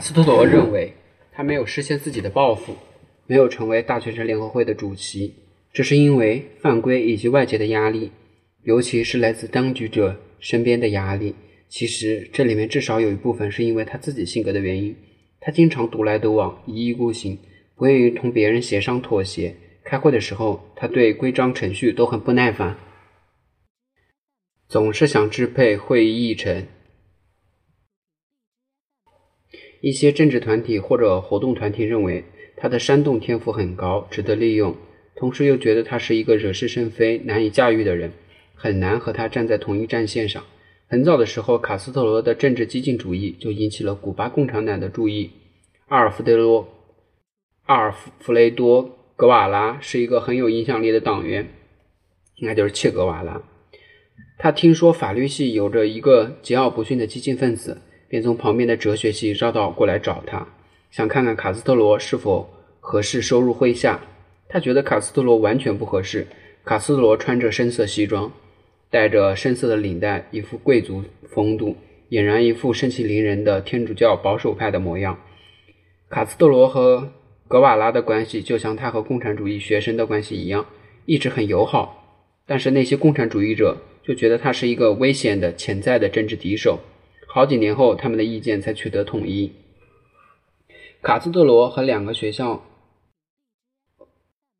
[0.00, 0.94] 卡斯特罗认为，
[1.30, 2.74] 他没有实现自己的抱负，
[3.26, 5.34] 没有成为大学生联合会的主席，
[5.74, 8.10] 这是因为犯规以及外界的压力，
[8.62, 11.34] 尤其是来自当局者身边的压力。
[11.68, 14.96] 其实这里面至少有一部分是因为他自己性格的原因，
[15.38, 17.38] 他经常独来独往，一意孤行，
[17.76, 19.54] 不愿意同别人协商妥协。
[19.84, 22.74] 开会的时候，他对规章程序都很不耐烦，
[24.66, 26.66] 总是想支配会议议程。
[29.80, 32.24] 一些政治团体或者活动团体认为
[32.56, 34.76] 他的煽动天赋很高，值得利用，
[35.16, 38.12] 同时又觉得他是一个惹是生非、难以驾驭的人，
[38.54, 40.44] 很难和他站在同一战线上。
[40.86, 45.30] 很早的时候，卡斯特罗的政治激进主义就引起了古巴共产党的注意。
[45.88, 46.64] 阿尔弗德罗·
[47.64, 48.84] 阿尔弗雷多·
[49.16, 51.48] 格瓦拉是一个很有影响力的党员，
[52.36, 53.42] 应该就是切格瓦拉。
[54.38, 60.46] 他听说法律系有着一个桀骜不驯的激进分子，便从旁边的哲学系绕道过来找他，
[60.90, 64.00] 想看看卡斯特罗是否合适收入麾下。
[64.48, 66.26] 他觉得卡斯特罗完全不合适。
[66.64, 68.32] 卡斯特罗穿着深色西装。
[68.90, 71.76] 戴着深色的领带，一副贵族风度，
[72.10, 75.16] 俨然一副盛气凌人的天主教保守派的模样。
[76.08, 77.12] 卡斯特罗和
[77.46, 80.66] 格瓦拉的关系就像他和共产主义学生的关系一样，
[81.06, 82.24] 一直很友好。
[82.44, 86.80] 但是那些共产主义者就觉得他是一个危险的潜在的政治敌手。
[87.32, 89.52] 好几年后，他们的意见才取得统一。
[91.00, 92.62] 卡斯特罗和两个学校。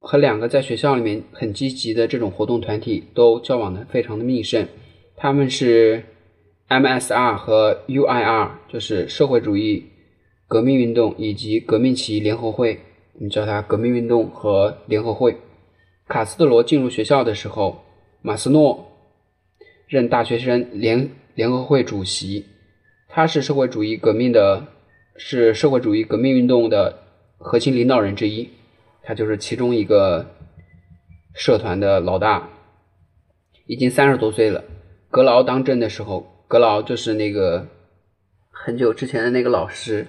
[0.03, 4.67] 和两个在学校里面很积极的这种活动团体都交往的非常的密切，
[5.15, 6.03] 他们是
[6.69, 9.85] MSR 和 UIR，就是社会主义
[10.49, 12.81] 革命运动以及革命起义联合会，
[13.13, 15.37] 我们叫它革命运动和联合会。
[16.09, 17.85] 卡斯特罗进入学校的时候，
[18.23, 18.87] 马斯诺
[19.87, 22.47] 任大学生联联合会主席，
[23.13, 24.67] 他是社会主义革命的，
[25.17, 27.01] 是社会主义革命运动的
[27.39, 28.49] 核心领导人之一。
[29.03, 30.27] 他就是其中一个
[31.35, 32.49] 社团的老大，
[33.67, 34.63] 已经三十多岁了。
[35.11, 37.67] 格劳当政的时候，格劳就是那个
[38.51, 40.07] 很久之前的那个老师。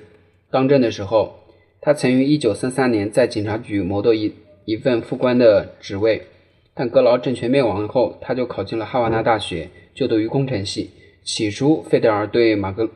[0.51, 1.39] 当政的时候，
[1.81, 4.31] 他曾于一九三三年在警察局谋得一
[4.65, 6.27] 一份副官的职位。
[6.75, 10.91] 但格劳政权灭亡后，他就考进了哈瓦那大学，就读于工程系。
[11.23, 12.89] 起初，费德尔对马格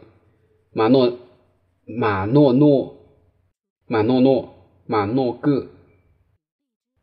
[0.73, 1.17] 马诺
[1.85, 2.97] 马诺诺
[3.87, 4.53] 马诺诺
[4.85, 5.67] 马诺戈。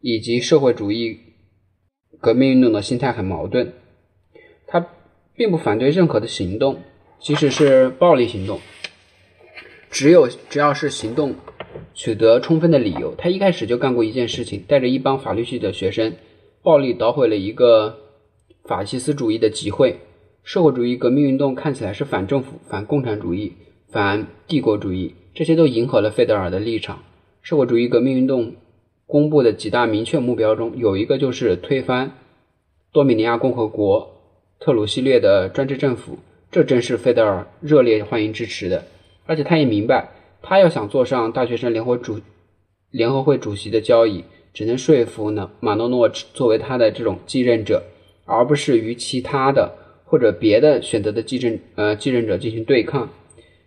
[0.05, 1.17] 以及社会主义
[2.21, 3.73] 革命运动的心态很矛盾，
[4.67, 4.85] 他
[5.37, 6.83] 并不反对任何的行动，
[7.21, 8.59] 即使是暴力行动，
[9.93, 11.37] 只有只要是行动
[11.95, 13.15] 取得充分的理由。
[13.15, 16.17] 他一开始就干过一件事情，带着一帮法律系的学生，
[16.65, 17.97] 暴力捣毁了一个
[18.65, 20.01] 法西斯主义的集会。
[20.43, 23.53] 社会主义革命运动看起来是反政府、反共产主义、
[23.91, 27.03] 反帝国主义，这些都迎合了费德尔的立场。
[27.43, 28.55] 社会主义革命运动。
[29.05, 32.13] 公布的几大明确目标中，有一个就是推翻
[32.93, 34.11] 多米尼亚共和国
[34.59, 36.19] 特鲁西略的专制政府，
[36.51, 38.85] 这正是费德尔热烈欢迎支持的。
[39.27, 40.09] 而且他也明白，
[40.41, 42.21] 他要想坐上大学生联合主
[42.91, 47.83] 联合会主席的交椅，只能说服呢马诺诺作为他的这种继任者，
[48.25, 49.75] 而不是与其他的
[50.13, 53.09] 或者别的选择的继任呃继任者进行对抗。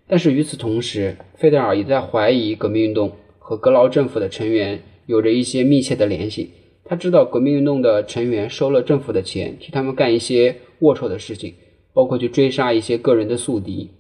[0.06, 4.80] 但是与此同时，费德尔也在怀疑革命运动和格劳政府的成员。
[5.08, 6.50] 有着一些密切的联系。
[6.84, 11.54] 他知道革命运动的成员收了政府的钱，替他们干一些龌龊的事情，
[11.94, 13.92] 包括去追杀一些个人的宿敌。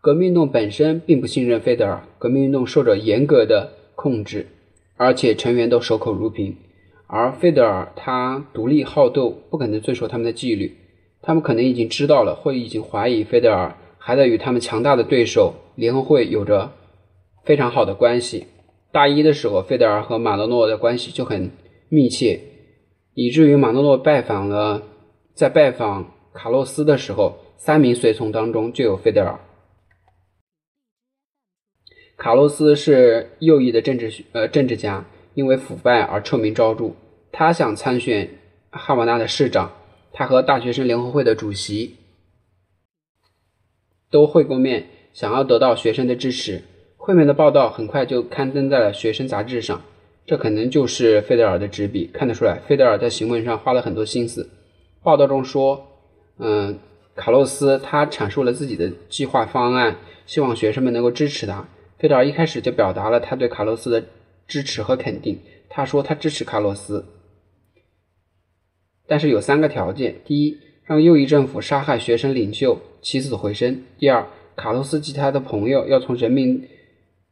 [0.00, 4.46] 革命运动本身并不信任费德尔，革命运动受着严格的控制，
[4.96, 6.56] 而且成员都守口如瓶。
[7.08, 10.72] 而费德尔他独立好斗，不可能遵守他们的纪律。
[11.26, 16.70] 他们可能已经知道了，或已经怀疑费德尔还在与他们强大的对手联合会有着
[17.44, 18.46] 非常好的关系。
[18.92, 21.50] 大一的时候，费德尔和马诺诺的关系就很
[21.88, 22.38] 密切，
[23.14, 24.82] 以至于马诺诺拜访了，
[25.34, 29.40] 在拜访卡洛斯的时候，三名随从当中就有费德尔。
[32.16, 35.04] 卡洛斯是右翼的政治呃政治家，
[35.34, 36.92] 因为腐败而臭名昭著。
[37.32, 38.28] 他想参选
[38.70, 39.72] 哈瓦那的市长，
[40.16, 41.96] 他和大学生联合会的主席
[44.10, 46.62] 都会过面，想要得到学生的支持。
[46.96, 49.82] 会面的报道很快就刊登在了学生杂志上，
[50.24, 52.08] 这可能就是费德尔的执笔。
[52.14, 54.48] 看得出来，费德尔在行文上花了很多心思。
[55.02, 55.84] 报道中说，
[56.38, 56.78] 嗯，
[57.16, 59.96] 卡洛斯他阐述了自己的计划方案，
[60.26, 61.68] 希望学生们能够支持他。
[61.98, 64.04] 费德尔一开始就表达了他对卡洛斯的
[64.46, 65.40] 支持和肯定。
[65.68, 67.04] 他说他支持卡洛斯，
[69.06, 76.68] 但是有三个条件：第一，让右翼政府杀害学生领袖，起死回生；第二，卡洛斯及他的朋友要从人民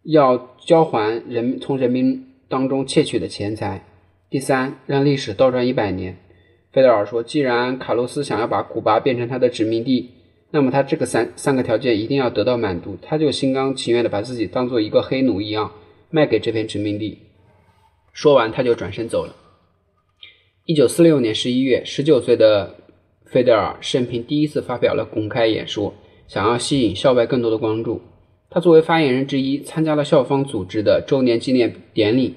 [0.03, 3.85] 要交还人从人民当中窃取的钱财。
[4.29, 6.17] 第三，让历史倒转一百年。
[6.73, 10.11] 费德尔说：“既然卡洛斯想要把古巴变成他的殖民地，
[10.51, 12.97] 那么他这个三三个条件一定要得到满足。
[13.03, 15.71] 他就心甘情愿的把自己当做一个黑奴一样
[16.09, 17.19] 卖给这片殖民地。”
[18.15, 19.35] 说完，他就转身走了。
[20.65, 22.77] 一九四六年十一月，十九岁的
[23.27, 25.93] 费德尔生平第一次发表了公开演说，
[26.29, 28.01] 想要吸引校外更多的关注。
[28.49, 32.35] 他作为发言人之一，参加了校方组织的周年纪念典礼。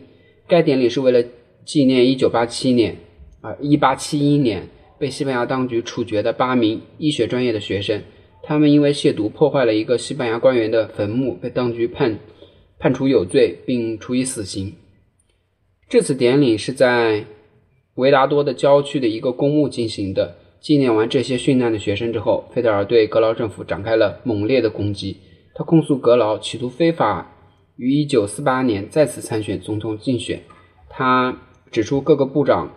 [0.47, 1.23] 该典礼是为了
[1.65, 2.97] 纪念一九八七年。
[3.41, 4.67] 啊，一八七一年
[4.97, 8.01] 被西班牙当局处决的八名医学专业的学生，
[8.41, 12.17] 他们因为亵渎破坏了一个西班牙官员的坟墓，被当局判
[12.79, 14.73] 判处有罪，并处以死刑。
[15.87, 17.23] 这次典礼是在
[17.95, 20.37] 维达多的郊区的一个公墓进行的。
[20.61, 25.17] 纪念完这些殉难的学生之后，费德尔对格劳政府展开了猛烈的攻击。
[25.53, 27.31] 他控诉格劳企图非法
[27.75, 30.41] 于一九四八年再次参选总统竞选。
[30.89, 31.37] 他
[31.71, 32.71] 指出各个部长。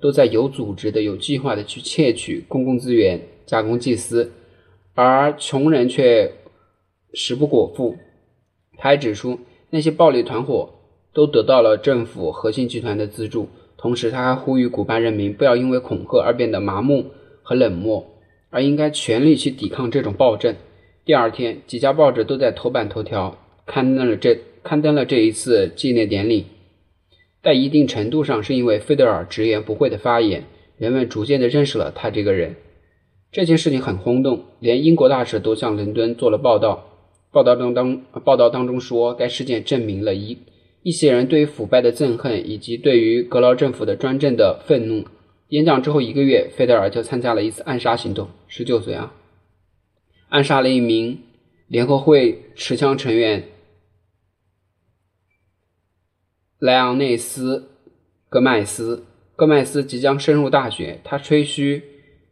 [0.00, 4.32] 都在有组织的、有计划的去窃取公共资源，加工祭司，
[4.92, 6.30] 而穷人却
[7.14, 7.96] 食不果腹。
[8.76, 9.38] 他还指出，
[9.70, 10.74] 那些暴力团伙
[11.14, 13.48] 都得到了政府核心集团的资助。
[13.84, 17.10] 同时，他还呼吁古巴人民不要因为恐吓而变得麻木
[17.42, 18.06] 和冷漠，
[18.48, 20.56] 而应该全力去抵抗这种暴政。
[21.04, 23.36] 第二天，几家报纸都在头版头条
[23.66, 26.46] 刊登了这刊登了这一次纪念典礼。
[27.42, 30.44] 在一定程度上，是因为费德尔直言不讳的发言，
[30.78, 32.56] 人们逐渐的认识了他这个人。
[33.30, 36.86] 这件事情很轰动，连英国大使都向伦敦做了报道。
[37.30, 40.38] 报道当当报道当中说，该事件证明了一
[40.84, 45.06] 一些人对于腐败的憎恨，以及对于格劳政府的专政的愤怒。
[45.48, 49.14] 演讲之后一个月，费德尔就参加了一次暗杀行动，十九岁啊，
[50.28, 51.20] 暗杀了一名
[51.68, 53.44] 联合会持枪成员。
[56.58, 57.60] 莱昂内斯·
[58.28, 59.04] 戈麦斯，
[59.36, 61.82] 戈麦斯即将升入大学，他吹嘘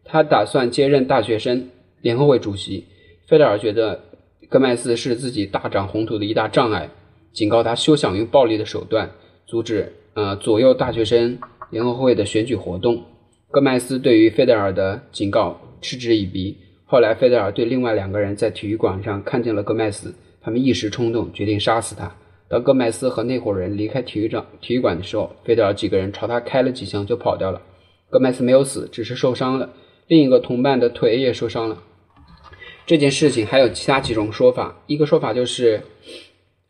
[0.04, 1.70] 他打算接任大学生
[2.02, 2.84] 联合会主席。
[3.26, 4.04] 费德尔觉得
[4.50, 6.90] 戈麦斯是自己大展宏图的一大障碍，
[7.32, 9.10] 警告他休想用暴力的手段
[9.46, 11.38] 阻止呃左右大学生
[11.70, 13.04] 联合会的选举活动。
[13.50, 16.56] 戈麦斯对于费德尔的警告嗤之以鼻。
[16.84, 22.14] 后来，费德尔对另外两个人在体育馆上看见了戈麦斯，他们一时冲动，决定杀死他。
[22.48, 27.62] 当戈麦斯和那伙人离开体育场、体育馆的时候，费德尔几个人朝他开了几枪就跑掉了。
[28.10, 29.70] 戈麦斯没有死，只是受伤了。
[30.06, 31.82] 另一个同伴的腿也受伤了。
[32.84, 34.82] 这件事情还有其他几种说法。
[34.86, 35.80] 一个说法就是，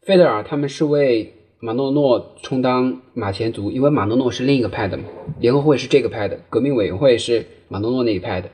[0.05, 5.05] 费德尔他们是为马诺诺充当马前卒，因为马诺诺是另一个派的嘛，
[5.39, 8.51] 联合会是这个派的，革命委员会是马诺诺那一派的。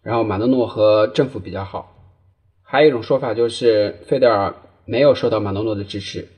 [0.00, 1.96] 然后马诺诺和政府比较好。
[2.62, 6.28] 还有一种说法就是，费德尔没有受到马诺诺的支持。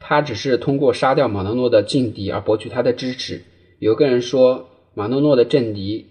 [0.00, 3.40] 他只是通过杀掉马诺诺的劲敌而博取他的支持。
[3.78, 6.06] 有个人说，马诺诺的政敌，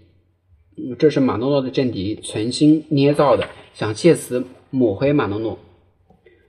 [0.98, 5.60] 这是马诺诺的政敌存心捏造的，想借此抹黑马诺诺。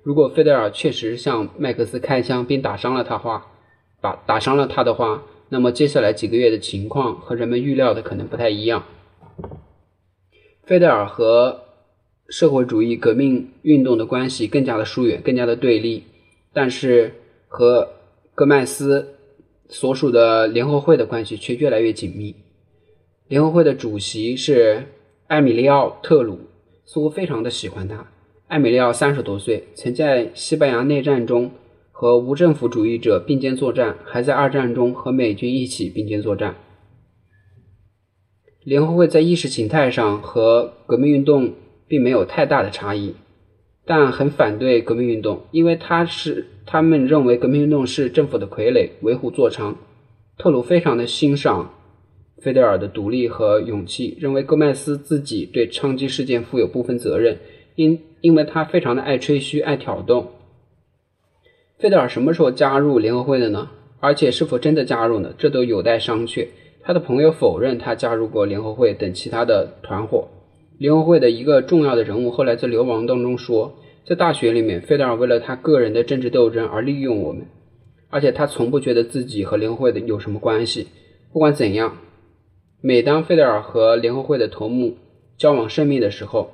[0.02, 3.46] 如果费德尔确实向麦克斯开枪并打伤了他话，
[4.00, 8.84] 把打伤了他的话，那么接下来几个月的情况和人们预料的可能不太一样。
[10.64, 11.62] 费德尔和
[12.28, 16.04] 社会主义革命运动的关系更加的疏远，更加的对立，
[16.52, 17.14] 但是。
[17.52, 17.88] 和
[18.36, 19.16] 戈麦斯
[19.68, 22.36] 所属的联合会的关系却越来越紧密。
[23.26, 24.84] 联合会的主席是
[25.26, 26.38] 艾米利奥·特鲁，
[26.84, 28.06] 似乎非常的喜欢他。
[28.50, 31.52] 艾米利奥三十多岁，曾在西班牙内战中
[31.92, 36.56] 和无政府主义者并肩作战，还在二战中和美军一起并肩作战。
[38.64, 41.52] 联合会在意识形态上和革命运动
[41.86, 43.14] 并没有太大的差异。
[43.86, 49.76] 但很反对革命运动，因为他是他们认为革命运动是政府的傀儡，为虎作伥。
[50.38, 51.72] 特鲁非常的欣赏
[52.42, 57.38] 费德尔的独立和勇气，认为戈麦斯自己对枪击事件负有部分责任，
[57.76, 60.32] 因因为他非常的爱吹嘘、爱挑逗。
[61.78, 63.70] 费德尔什么时候加入联合会的呢？
[64.00, 65.34] 而且是否真的加入呢？
[65.36, 66.46] 这都有待商榷。
[66.82, 70.28] 他的朋友否认他加入过联合会等其他的团伙。
[70.78, 73.74] 联合会的一个重要的人物后来在流亡当中说，
[74.06, 77.46] 在大学里面，费德尔为了他个人的政治斗争而利用我们，
[78.08, 80.88] 而且他从不觉得自己和联合会的有什么关系。
[81.32, 81.98] 不管怎样，
[82.80, 84.96] 每当费德尔和联合会的头目
[85.36, 86.50] 交往甚密的时候，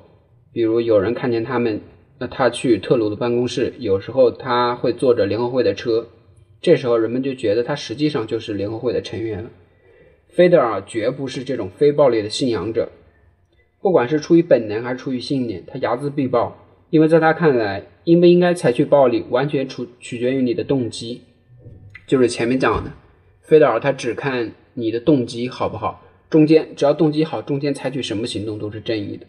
[0.51, 1.81] 比如有人看见他们，
[2.19, 6.07] 那他去特鲁的办公室，有时候他会坐着联合会的车，
[6.61, 9.49] 这时候人们就觉得他实际上就是联合会的成员了。
[10.29, 12.89] 菲德尔绝不是这种非暴力的信仰者。
[13.79, 16.57] 不管是出于本能还是出于信念，他睚眦必报，
[16.89, 21.21] 因为在他看来，应不应该采取暴力，完全取取决于你的动机。
[22.07, 22.91] 就是前面讲的，
[23.43, 29.25] 菲德尔他只看你的动机好不好，中间只要动机好，中间采取什么行动都是正义的。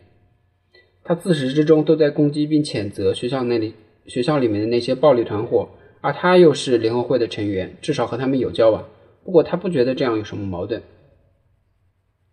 [1.08, 3.72] 他自始至终都在攻击并谴责学校那里
[4.04, 5.66] 学校里面的那些暴力团伙，
[6.02, 8.84] 而他又是联合会的成员，至少和他们有交往。
[9.24, 10.82] 不过他不觉得这样有什么矛盾。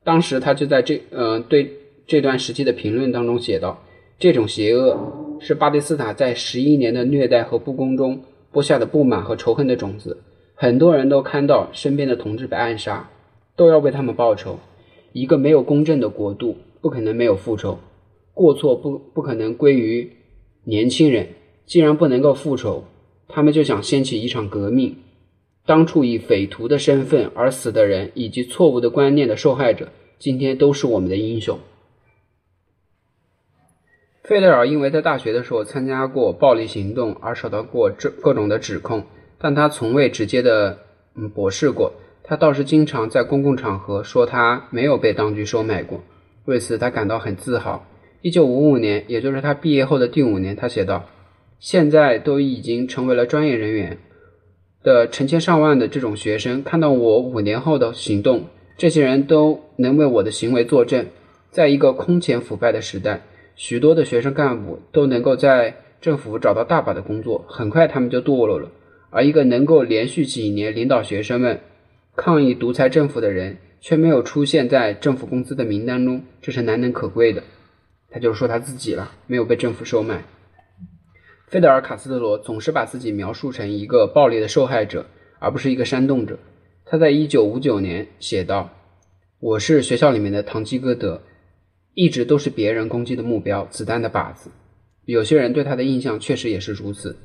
[0.03, 1.71] 当时他就在这呃对
[2.05, 3.81] 这段时期的评论当中写道
[4.19, 10.17] ：“这种邪恶是巴蒂斯塔在十一年的虐待和不公中播下的不满和仇恨的种子。
[10.53, 13.09] 很多人都看到身边的同志被暗杀，
[13.55, 14.59] 都要为他们报仇。
[15.13, 17.79] 一个没有公正的国度，不可能没有复仇。
[18.35, 20.11] 过错不不可能归于
[20.65, 21.29] 年轻人。
[21.65, 22.83] 既然不能够复仇，
[23.27, 24.97] 他们就想掀起一场革命。”
[25.65, 29.89] 当初以匪徒的身份而死的人，以及错误的观念的受害者，
[30.19, 31.57] 今天都是我们的英雄。
[34.23, 39.05] 费德尔因为在大学的时候参加过暴力行动而受到过这各种的指控，
[39.39, 40.77] 但他从未直接的
[41.15, 41.93] 嗯驳斥过。
[42.21, 45.99] 他倒是经常在公共场合说他没有被当局收买过，
[46.45, 47.83] 为此他感到很自豪。
[48.25, 51.05] 一九五五年，也就是他毕业后的第五年，他写道
[51.61, 53.99] ：“现在都已经成为了专业人员。”
[54.81, 58.45] 的成千上万的这种学生看到我五年后的行动，
[58.79, 61.05] 这些人都能为我的行为作证。
[61.51, 63.21] 在一个空前腐败的时代，
[63.55, 68.71] 许多的学生干部都能够在政府找到大把的工作，很快他们就堕落了。
[69.11, 71.59] 而一个能够连续几年领导学生们
[72.15, 77.43] 抗议独裁政府的人，却没有出现在政府工资的名单中，这是难能可贵的。
[78.15, 80.23] 他就是说他自己了，没有被政府收买。
[81.49, 85.05] 费德尔·卡斯特罗总是把自己描述成一个暴力的受害者，
[85.37, 86.39] 而不是一个煽动者。
[86.85, 88.69] 他在1959年写道
[89.41, 91.23] ：“我是学校里面的堂吉诃德，
[91.93, 94.49] 一直都是别人攻击的目标，子弹的靶子。”
[95.03, 97.17] 有些人对他的印象确实也是如此。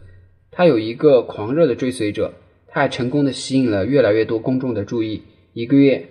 [0.51, 2.35] 他有一个狂热的追随者，
[2.67, 5.23] 他还成功的吸引了越来越多公众的注意。
[5.53, 6.09] 一个月，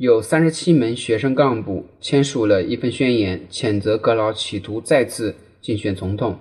[0.00, 6.38] 有三十七名学生干部签署了一份宣言，谴责格劳企图再次竞选总统。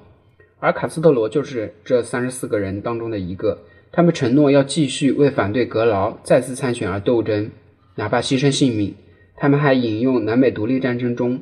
[0.59, 3.59] 而卡斯特罗就是这三十四个人当中的一个。
[3.91, 7.51] 他们承诺要继续为反对格劳再次参选而斗争，
[7.95, 8.95] 哪怕牺牲性命。
[9.35, 11.41] 他们还引用南北独立战争中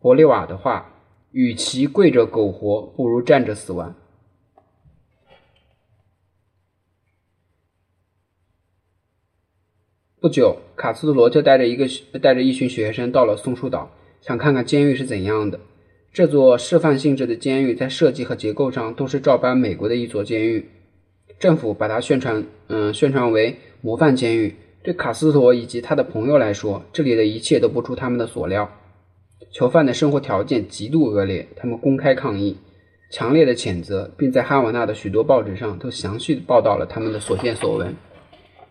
[0.00, 0.92] 博利瓦的话
[1.30, 3.94] ：“与其跪着苟活，不如站着死亡。”
[10.20, 11.88] 不久，卡斯特罗就带着一个
[12.20, 15.58] 带着一群学生到了松树岛，想看看监狱是怎样的。
[16.12, 20.68] 这座示范性质的监狱在设计和结构上都是照搬美国的一所监狱，
[21.38, 24.54] 政府把它宣传，嗯，宣传为模范监狱。
[24.82, 28.70] 对卡斯托以及他的朋友来说，这里的一切都不出他们的所料。
[29.50, 32.58] 囚犯的生活条件极度恶劣，他们公开抗议，
[33.10, 37.94] 强烈的谴责，并在哈瓦那的许多报纸上都详细报道了他们的所见所闻。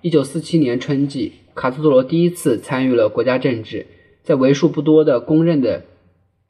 [0.01, 3.86] 一九四七年春季，卡斯特罗第一次参与了国家政治，
[4.24, 5.84] 在为数不多的公认的。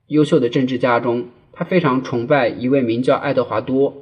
[0.06, 3.94] 优秀的政治家中，他非常崇拜一位名叫爱德华多·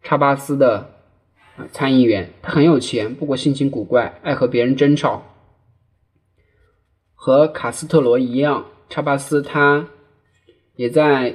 [0.00, 0.90] 查巴斯的
[1.72, 2.30] 参议员。
[2.40, 5.24] 他很有钱，不过性情古怪，爱和别人争吵。
[7.14, 9.88] 和卡斯特罗一样，查巴斯他
[10.76, 11.34] 也在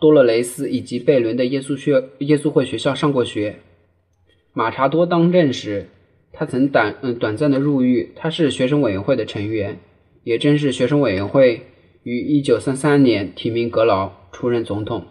[0.00, 3.60] 多勒雷斯以及贝伦的耶稣学耶稣会学校上过学。
[4.52, 5.88] 马查多当政时，
[6.32, 8.12] 他曾短嗯短暂的入狱。
[8.16, 9.78] 他是学生委员会的成员，
[10.24, 11.66] 也正是学生委员会。
[12.04, 15.06] 于一九三三年提名格劳出任总统。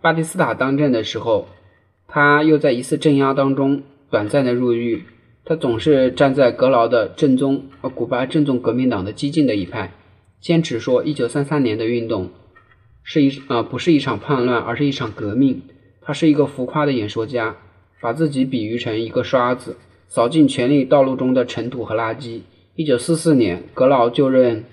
[0.00, 1.48] 巴蒂斯塔当政的时候，
[2.06, 5.02] 他又在一次镇压当中短暂的入狱。
[5.44, 9.92] 他总是站在格劳的正宗，呃，古巴正宗革命党的激进的一派，
[10.40, 12.30] 坚持说一九三三年的运动
[13.02, 15.62] 是一呃不是一场叛乱，而是一场革命。
[16.02, 17.56] 他是一个浮夸的演说家，
[18.00, 19.76] 把自己比喻成一个刷子，
[20.12, 22.40] 扫尽权力道路中的尘土和垃圾。
[22.74, 24.64] 一九四四年，格劳就任。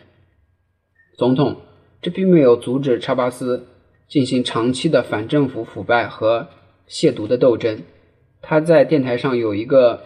[1.15, 1.57] 总统，
[2.01, 3.67] 这并没有阻止查巴斯
[4.07, 6.47] 进行长期的反政府腐败和
[6.89, 7.83] 亵渎的斗争。
[8.41, 10.01] 他在电台上有一个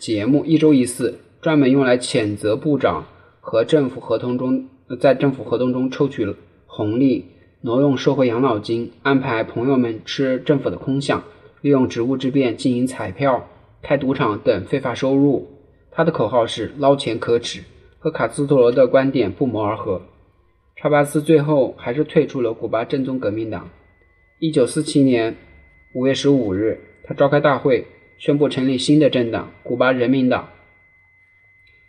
[0.00, 3.06] 节目，一周一次，专门用来谴责部长
[3.40, 4.66] 和政府合同中
[4.98, 6.34] 在政府合同中抽取
[6.66, 7.26] 红利、
[7.60, 11.20] 挪用社会养老金、安排朋友们吃政府的空饷、
[11.60, 13.48] 利用职务之便经营彩票、
[13.86, 15.48] 开赌场等非法收入。
[15.92, 17.62] 他的口号是“捞钱可耻”，
[18.00, 20.02] 和卡斯特罗的观点不谋而合。
[20.74, 23.70] 查巴斯最后还是退出了古巴正宗革命党。
[24.40, 25.36] 一九四七年
[25.94, 27.86] 五月十五日，他召开大会，
[28.18, 30.48] 宣布成立新的政党——古巴人民党。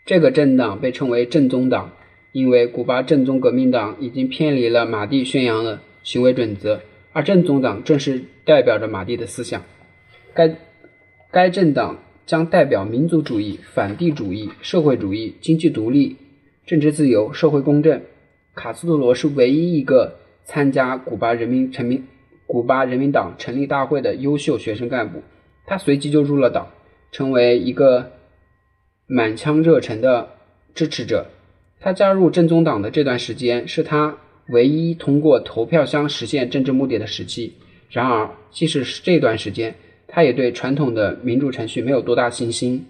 [0.05, 1.91] 这个政党被称为正宗党，
[2.31, 6.79] 因为古巴正宗革命党已经偏离了马蒂宣扬的行为准则，
[7.11, 9.63] 而正宗党正是代表着马蒂的思想。
[10.33, 10.55] 该
[11.31, 16.15] 该政党将代表民族主义、反帝主义、社会主义、经济独立、
[16.65, 18.01] 政治自由、社会公正。
[18.55, 20.15] 卡斯特罗是唯一一个
[20.45, 22.03] 参加古巴人民成民
[22.45, 25.21] 古巴人民党成立大会的优秀学生干部，
[25.65, 26.69] 他随即就入了党，
[27.11, 28.13] 成为一个
[29.05, 30.29] 满腔热忱的
[30.73, 31.27] 支持者。
[31.79, 34.17] 他加入正宗党的这段时间，是他
[34.47, 37.53] 唯一通过投票箱实现政治目的的时期。
[37.89, 39.75] 然而，即使是这段时间，
[40.07, 42.85] 他也对传统的民主程序没有多大信心。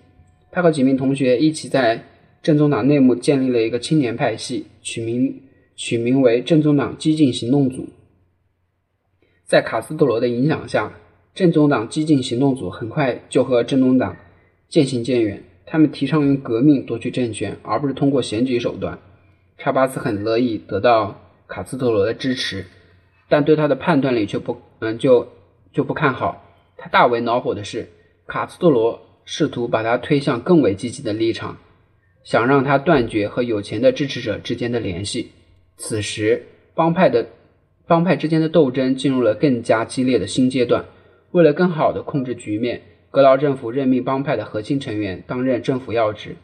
[0.52, 2.04] 他和几名同学一起在
[2.42, 5.42] 正宗党内部建立了一个青年派系，取名
[5.76, 7.90] 取名为正宗党激进行动组。
[9.46, 10.94] 在卡斯特罗的影响下，
[11.34, 14.16] 正宗党激进行动组很快就和正宗党
[14.70, 15.44] 渐行渐远。
[15.66, 18.98] 他们提倡用革命夺取政权，而不是通过选举手段。
[19.58, 22.66] 查巴斯很乐意得到卡斯特罗的支持，
[23.28, 25.28] 但对他的判断力却不嗯就
[25.74, 26.47] 就不看好。
[26.78, 27.90] 他大为恼火的是，
[28.28, 31.58] 卡斯特罗试图把他推向更为积极的立场，
[32.24, 35.32] 想让他断绝和有钱的支持者之间的联系。
[35.76, 36.44] 此时，
[36.76, 37.28] 帮派的
[37.88, 40.86] 帮派之间的斗争进入了更加激烈的新阶段。
[41.32, 42.82] 为了更好地控制局面，
[43.12, 46.36] 格劳政府任命帮派的核心成员担任政府要职。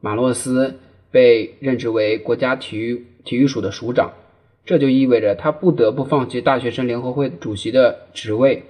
[0.00, 4.12] 马洛斯被任职为国家体育体育署的署长，
[4.64, 8.64] 这就意味着他不得不放弃大学生联合会主席的职位。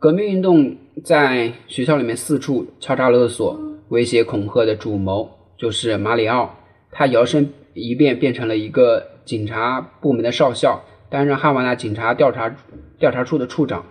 [0.00, 6.56] 革命运动在学校里面四处敲诈勒索、威胁恐吓的主谋就是马里奥。
[6.90, 12.56] 他摇身一变变成了一个警察部门的少校，担任哈瓦那警察调查
[12.98, 13.84] 调查处的处长。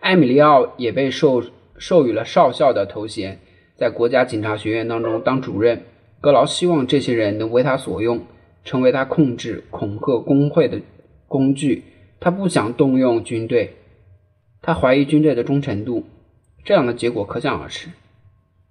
[0.00, 1.40] 埃米利奥也被授
[1.78, 3.38] 授予了少校的头衔，
[3.76, 5.84] 在国家警察学院当中当主任。
[6.20, 8.20] 格劳希望这些人能为他所用，
[8.64, 10.80] 成为他控制、恐吓工会的
[11.28, 11.84] 工具。
[12.18, 13.76] 他不想动用军队。
[14.66, 16.04] 他怀疑军队的忠诚度，
[16.64, 17.88] 这样的结果可想而知。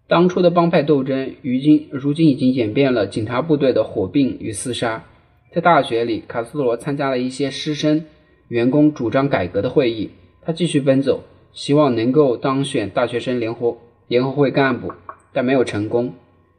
[0.08, 5.06] 当初的帮派斗争，如今如今已经演变了警察部队的火并与厮杀。
[5.52, 8.06] 在大学里，卡斯特罗参加了一些师生、
[8.48, 10.10] 员工主张改革的会议。
[10.42, 13.78] 他继续奔走，希望能够当选大学生联合
[14.08, 14.92] 联合会干部，
[15.32, 16.16] 但没有成功。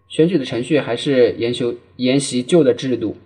[0.06, 3.16] 选举的程序还是沿袭沿袭旧的制度。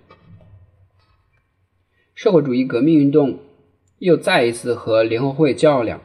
[2.14, 3.40] 社会主义革命运动。
[3.98, 6.00] 又再一次和联合会较量。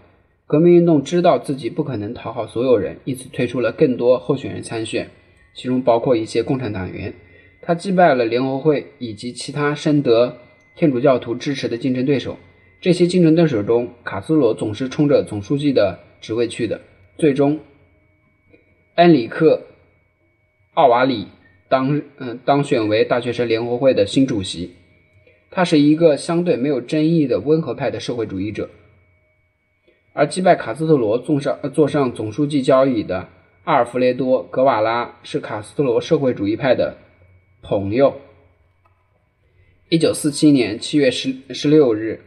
[0.46, 5.10] 革命运动知道自己不可能讨好所有人，因此推出了更多候选人参选，
[5.56, 7.14] 其中包括一些共产党员。
[7.62, 10.38] 他击败了联合会以及其他深得
[10.76, 12.38] 天主教徒支持的竞争对手。
[12.82, 16.82] 这些竞争对手中，卡斯罗总是冲着总书记的职位去的。
[17.18, 17.60] 最终，
[18.96, 19.56] 恩里克·
[20.74, 21.28] 奥瓦里
[21.70, 24.74] 当嗯当选为大学生联合会的新主席。
[25.56, 28.72] 他是一个相对没有争议的温和派的社会主义者，
[30.12, 33.28] 而击败卡斯特罗坐上坐上总书记交椅的
[33.64, 36.98] 阿尔弗雷多·格瓦拉是卡斯特罗社会主义派的
[37.62, 38.16] 朋友。
[39.90, 42.22] 一九四七年七月十十六日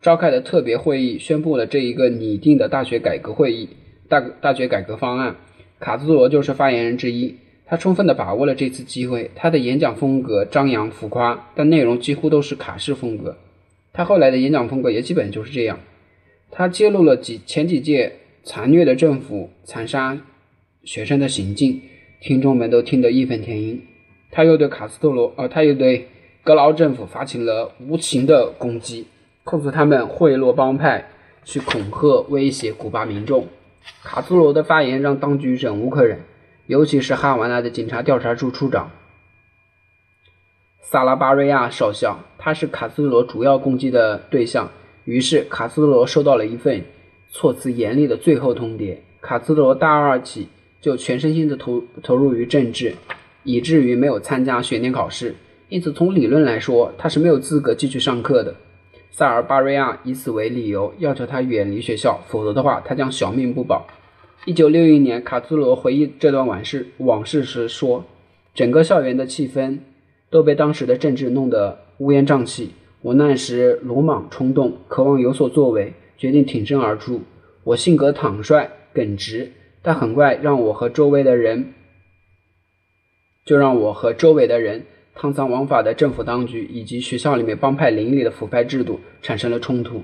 [0.00, 3.70] 召开的特别会议宣布了这一个拟定的大学改革会议
[4.08, 5.34] 大大学改革方案，
[5.80, 7.34] 卡斯特罗就是发言人之一。
[7.68, 9.30] 他充分地把握了这次机会。
[9.34, 13.36] 他的演讲风格张扬浮夸，但内容几乎都是卡式风格。
[13.92, 15.78] 他后来的演讲风格也基本就是这样。
[16.50, 20.18] 他揭露了几前几届残虐的政府残杀
[20.82, 21.82] 学生的行径，
[22.20, 23.82] 听众们都听得义愤填膺。
[24.30, 26.08] 他又对卡斯特罗，呃，他又对
[26.42, 29.06] 格劳政府发起了无情的攻击，
[29.44, 31.10] 控诉他们贿赂帮派，
[31.44, 33.46] 去恐吓威胁古巴民众。
[34.02, 36.20] 卡斯特罗的发言让当局忍无可忍。
[36.68, 38.90] 尤其是哈瓦那的警察调查处处长
[40.82, 44.70] 萨拉巴瑞亚少校，他是卡斯罗主要攻击的对象。
[45.04, 46.84] 于是，卡斯罗收到了一份
[47.30, 48.98] 措辞严厉的最后通牒。
[49.22, 50.48] 卡斯罗大二起
[50.82, 52.94] 就全身心的投投入于政治，
[53.44, 55.36] 以至于没有参加学年考试，
[55.70, 58.54] 因此从理论来说，他是没有资格继续上课的。
[59.10, 63.86] 萨尔巴瑞亚以此为理由，要求他远离学校，否则的话，他将小命不保。
[64.44, 68.04] 一九六一年，卡斯罗回忆这段往事往事时说
[68.54, 69.78] ：“整个校园的气氛
[70.30, 72.70] 都被当时的政治弄得乌烟瘴气。
[73.02, 77.20] 我那时鲁莽冲动，渴望有所作为，决定挺身而出。
[77.64, 81.74] 我性格坦率耿直，但很快让我和周围的人，
[83.44, 90.02] 就让我和周围的人贪赃枉法的政府当局以及学校里面帮派林立的腐败制度产生了冲突。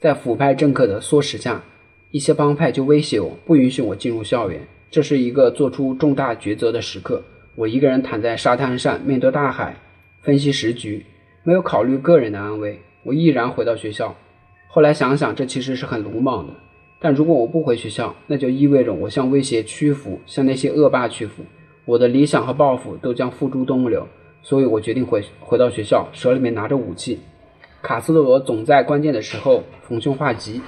[0.00, 1.62] 在腐败政客的唆使下。”
[2.10, 4.60] 一些帮派就威胁我，不允许我进入校园。
[4.90, 7.22] 这是一个做出重大抉择的时刻。
[7.54, 9.76] 我一个人躺在沙滩上，面对大海，
[10.22, 11.06] 分析时局。
[11.42, 14.14] 没有考虑个人的安危，我毅然回到学校。
[14.68, 16.52] 后来想想，这其实是很鲁莽的。
[16.98, 21.44] 但如果我不回学校，那就意味着我向威胁屈服，向那些恶霸屈服，
[21.84, 24.06] 我的理想和抱负都将付诸东流。
[24.42, 27.20] 所以我决定回回到学校，手里面拿着武器。
[27.82, 30.60] 卡斯特罗总在关键的时候逢凶化吉。